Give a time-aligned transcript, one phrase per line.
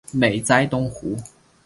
[0.11, 1.15] 美哉东湖！